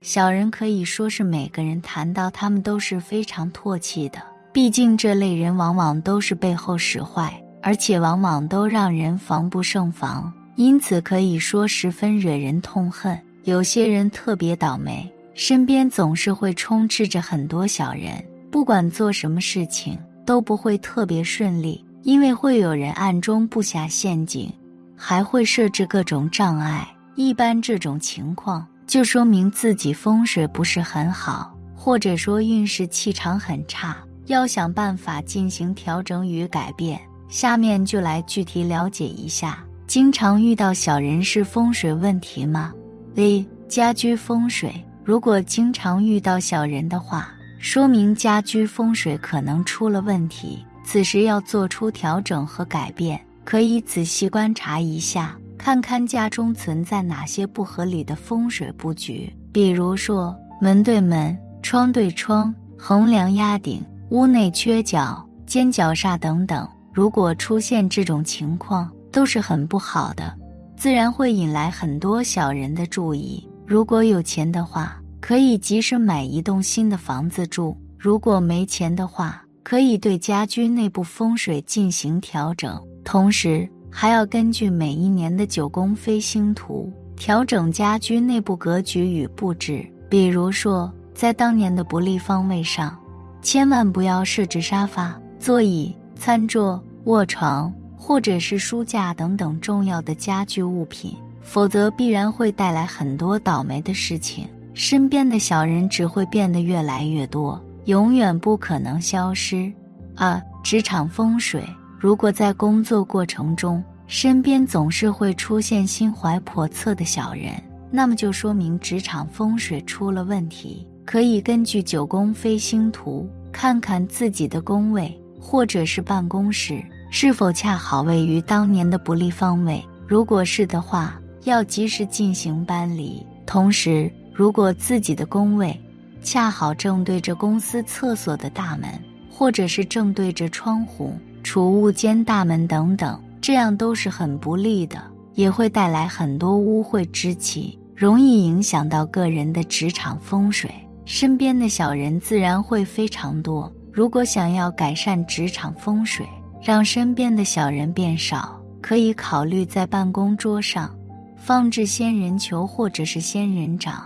[0.00, 4.18] 小人可以说是每个人谈到他们都是非常唾弃的。
[4.52, 7.32] 毕竟这类人往往都是背后使坏，
[7.62, 13.18] 而且往往都让人防不胜防，因此可以说十分惹人痛恨。
[13.44, 24.52] 有些人特别倒霉，身边总是会充斥着很多小人，不管做什么事情都不会特别顺利，因为会有人暗中布下陷阱，
[24.96, 26.86] 还会设置各种障碍。
[27.16, 33.94] 一般这种情况就说明自己风水不是很好，或者说运势气场很差，
[34.26, 36.98] 要想办法进行调整与改变。
[37.28, 42.72] 下面就来具体了解一下，经常遇到小人是风水问题吗？
[43.14, 44.72] 一家居风水，
[45.04, 50.64] 如果经常遇到小人的话，说明家居风水可能出了问题。
[50.82, 55.36] 此时要做出调整和改变，可以仔细观察一下，
[55.68, 66.66] 看看家中存在哪些不合理的风水布局，比如说门对门、窗对窗、横梁压顶、屋内缺角、尖角煞等等。
[66.90, 70.34] 如果出现这种情况，都是很不好的。
[70.74, 73.46] 自然会引来很多小人的注意。
[73.66, 82.82] 如果有钱的话，可以及时买一栋新的房子住；如果没钱的话，可以对家居内部风水进行调整。
[83.04, 89.86] 同时，还要根据每一年的九宫飞星图调整家居内部格局与布置。
[90.08, 92.96] 比如说，在当年的不利方位上，
[93.42, 97.72] 千万不要设置沙发、座椅、餐桌、卧床。
[98.00, 104.48] 或者是书架等等重要的家具物品，否则必然会带来很多倒霉的事情。
[104.72, 109.70] 身边的小人只会变得越来越多，永远不可能消失。
[110.16, 111.62] 二、职场风水，
[111.98, 117.60] 如果在工作过程中身边总是会出现心怀叵测的小人，
[117.90, 120.86] 那么就说明职场风水出了问题。
[121.04, 126.80] 可以根据九宫飞星图看看自己的宫位或者是办公室。
[127.10, 129.82] 是否恰好位于当年的不利方位？
[130.06, 133.26] 如果是的话，要及时进行搬离。
[133.46, 135.74] 同时，如果自己的宫位
[136.22, 138.90] 恰好正对着公司厕所的大门，
[139.30, 145.02] 或者是正对着窗户、储物间大门等等，这样都是很不利的，
[145.34, 150.70] 也会带来很多污秽之气，容易影响到个人的职场风水。
[151.04, 153.72] 身边的小人自然会非常多。
[153.90, 156.26] 如果想要改善职场风水，
[156.62, 160.94] 让身边的小人变少，可以考虑在办公桌上
[161.36, 164.04] 放置仙人球或者是仙人掌。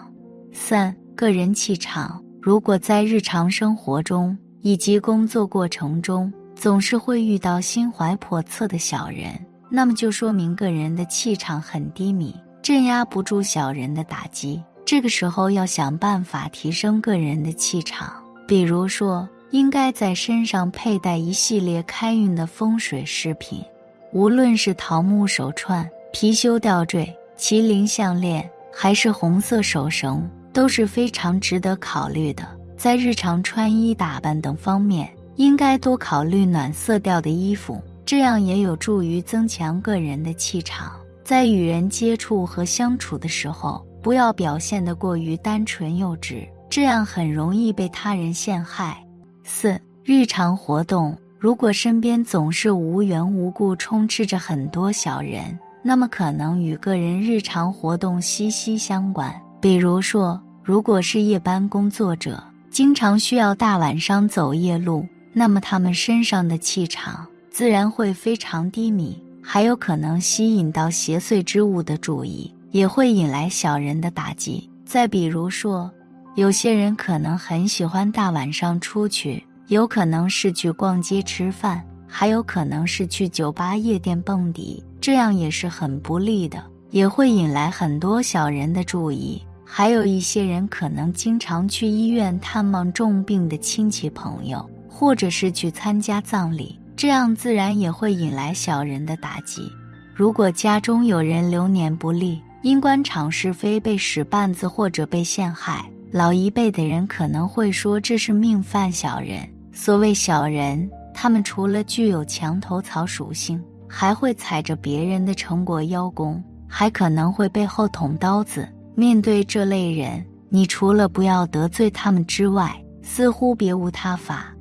[0.53, 9.33] 三个人气场，如果在日常生活中以及工作过程中总是会遇到心怀叵测的小人，
[9.69, 14.63] 那么就说明个人的气场很低迷，镇压不住小人的打击。
[14.85, 18.15] 这个时候要想办法提升个人的气场，
[18.47, 19.29] 比如说。
[19.51, 23.63] 应该在身上佩戴一系列开运的风水饰品，
[24.11, 27.05] 无论是桃木手串、貔貅吊坠、
[27.37, 32.49] 麒麟项链，还是红色手绳，都是非常值得考虑的。
[32.79, 35.07] 在日常穿衣打扮等方面，
[35.37, 40.93] 应该多考虑暖色调的衣服，这样也有助于增强个人的气场。
[41.25, 49.03] 在与人接触和相处的时候，不要表现得过于单纯幼稚，这样很容易被他人陷害。
[49.45, 59.33] 四日常活动，如果身边总是无缘无故充斥着很多小人，那么可能与个人日常活动息息相关。
[59.61, 74.71] 比如说，如果是夜班工作者，经常需要大晚上走夜路，那么他们身上的气场自然会非常低迷，还有可能吸引到邪祟之物的注意，也会引来小人的打击。
[74.85, 75.91] 再比如说。
[76.35, 89.43] 有些人可能很喜欢大晚上出去，有可能是去逛街吃饭，还有可能是去酒吧夜店蹦迪，这样也是很不利的，也会引来很多小人的注意。
[89.63, 94.67] 还有一些人可能经常去医院探望重病的亲戚朋友，
[95.03, 99.69] 或者是去参加葬礼，这样自然也会引来小人的打击。
[100.15, 105.85] 如果家中有人流年不利，因官场是非被使绊子或者被陷害。
[106.13, 109.41] 老一辈的人可能会说这是命犯小人。
[109.73, 118.69] 所谓小人，他们除了具有墙头草属性，还会踩着别人的成果邀功，还可能会背后捅刀子。
[118.95, 122.73] 面对这类人，你除了不要得罪他们之外，
[123.03, 124.52] 似乎别无他法。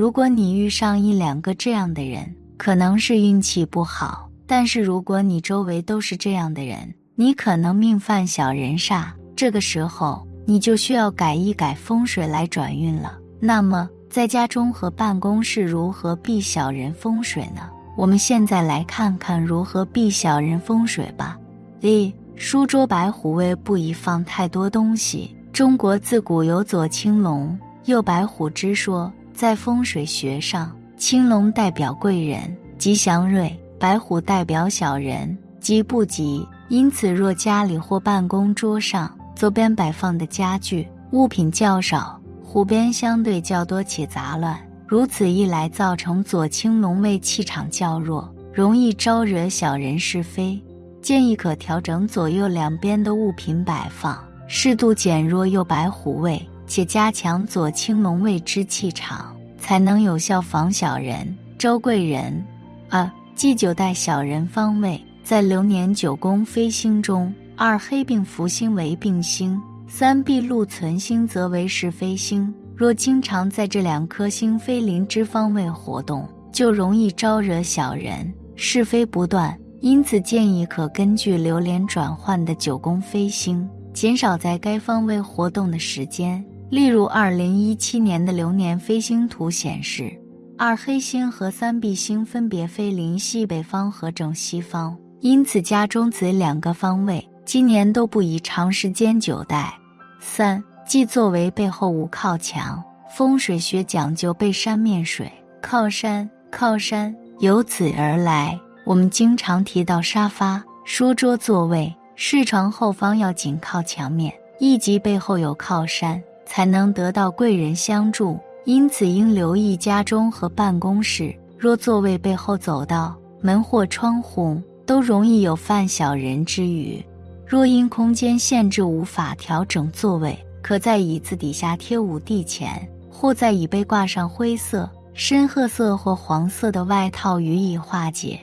[0.00, 9.08] 如果你遇上一两个这样的人，可能是运气不好；但是如果你周围都是这样的人，你可能命犯小人煞。
[9.36, 10.26] 这个时候。
[10.46, 13.18] 你就需要改一改风水来转运了。
[13.38, 17.68] 那么，在家中和办公室如何避小人风水呢？
[17.94, 21.38] 我们现在来看看如何避小人风水吧。
[21.82, 25.36] 一、书桌白虎位不宜放太多东西。
[25.52, 33.48] 中国自古有左青龙、右白虎之说，在风水学上，青龙代表贵人，吉祥瑞；
[33.78, 36.46] 白虎代表小人，吉不吉。
[36.68, 44.54] 因此，若家里或办公桌上左边摆放的家具物品较少，虎边相对较多且杂乱。
[44.86, 50.62] 如此一来，造成左青龙位气场较弱，容易招惹小人是非。
[51.00, 62.46] 建议可调整左右两边的物品摆放，适度减弱右白虎位，且加强左青龙位之气场，才能有效防小人、招贵人。
[62.88, 72.54] 二忌九带小人方位，在流年九宫飞星中，二黑并福星为病星，三碧禄存星则为是非星。
[72.76, 79.58] 若经常在这两颗星飞临之方位活动，就容易招惹小人，是非不断。
[79.80, 86.44] 因此，建议可根据流年转换的九宫飞星，减少在该方位活动的时间。
[86.70, 90.10] 例如，二零一七年的流年飞星图显示，
[90.56, 99.72] 二黑星和三碧星分别飞临西北方和正西方，因此家中此两个方位今年都不宜长时间久待。
[100.20, 100.62] 三。
[100.86, 102.82] 即作为背后无靠墙，
[103.16, 105.30] 风水学讲究背山面水，
[105.62, 108.58] 靠山靠山，由此而来。
[108.84, 116.20] 我们经常提到沙发、书桌座位、视床后方要紧靠墙面，以及背后有靠山，
[116.50, 118.36] 才能得到贵人相助。
[118.64, 127.02] 因此应留意家中和办公室，若座位背后走道、门或窗户，都容易有犯小人之语。
[127.46, 138.38] 若因空间限制无法调整座位，可在椅子底下贴五帝钱，或在椅背挂上灰色、深褐色或黄色的外套予以化解。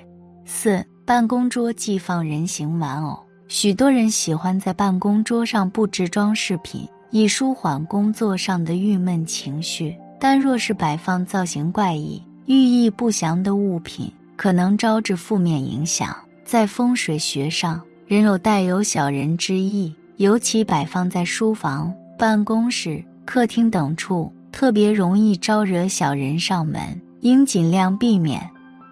[0.46, 3.18] 四、办公桌忌放人形玩偶。
[3.48, 9.96] 许多人喜欢在办公桌上布置装饰品，以舒缓工作上的郁闷情绪。
[10.20, 16.16] 但若是摆放造型怪异、寓意不祥的物品，可能招致负面影响。
[16.44, 21.94] 在风水学上，仍有带有小人之意，尤其摆放在书房。
[22.18, 28.42] 办公室、客厅等处特别容易招惹小人上门，应尽量避免。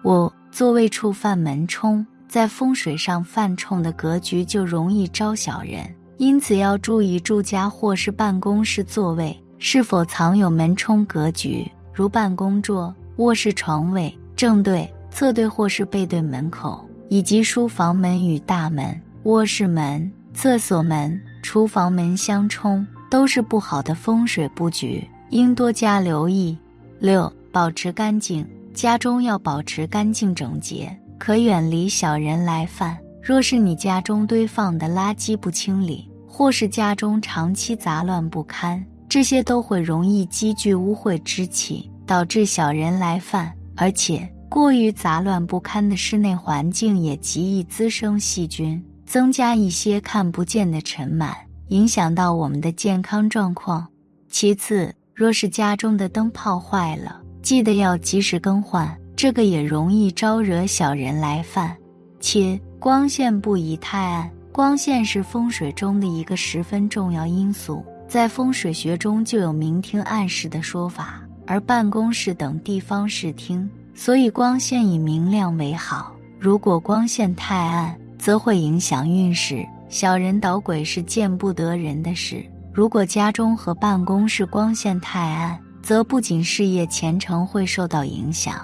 [0.04, 22.86] 五、座位处犯门冲，在风水上犯冲的格局就容易招小人，因此要注意住家或是办公室座位是否藏有门冲格局，如办公桌、卧室床位正对、侧对或是背对门口，以及书房门与大门、卧室门、厕所门、厨房门相冲。
[23.08, 26.58] 都是不好的风水布局，应多加留意。
[26.98, 32.98] 六、保持干净，家中要保持干净整洁，可远离小人来犯。
[33.26, 43.52] 若是你家中堆放的垃圾不清理，或是家中长期杂乱不堪，这些都会容易积聚污秽之气，导致小人来犯。
[43.74, 51.34] 而且，过于杂乱不堪的室内环境也极易滋生细菌，增加一些看不见的尘螨。
[51.70, 53.84] 影响到我们的健康状况。
[54.30, 61.76] 其次，若是家中的灯泡坏了，记得要及时更换，这个也容易招惹小人来犯。
[62.20, 64.30] 切，光线不宜太暗。
[64.52, 76.10] 光线是风水中的一个十分重要因素，在风水学中就有明厅暗室的说法，而办公室等地方视厅，所以光线以明亮为好。
[76.38, 79.66] 如果光线太暗，则会影响运势。
[79.90, 82.42] 小人捣鬼是见不得人的事。
[82.72, 88.56] 如果家中和办公室光线太暗，则不仅事业前程会受到影响，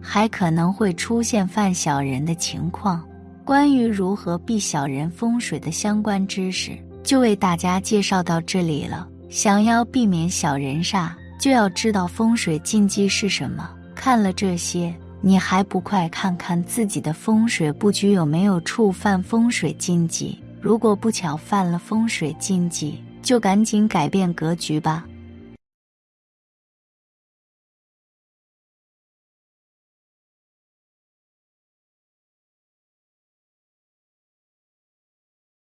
[0.00, 3.04] 还可能会出现犯小人的情况。
[3.44, 6.72] 关于如何避小人风水的相关知识，
[7.02, 9.06] 就为大家介绍到这里了。
[9.28, 13.70] 想要避免小人煞，就要知道风水禁忌是什么。
[13.94, 20.38] 看了这些，你还不快看看自己的风水布局有没有触犯风水禁忌？
[20.58, 25.04] 如果不巧犯了风水禁忌，就赶紧改变格局吧。